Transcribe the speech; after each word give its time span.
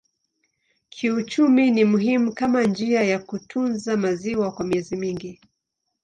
Kiuchumi 0.89 1.71
ni 1.71 1.83
muhimu 1.85 2.33
kama 2.33 2.63
njia 2.63 3.01
ya 3.03 3.19
kutunza 3.19 3.97
maziwa 3.97 4.51
kwa 4.51 4.65
miezi 4.65 4.95
mingi. 4.95 5.39